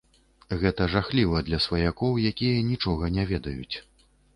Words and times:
Гэта 0.63 0.87
жахліва 0.93 1.43
для 1.51 1.61
сваякоў, 1.67 2.21
якія 2.33 2.67
нічога 2.75 3.15
не 3.21 3.33
ведаюць. 3.35 3.75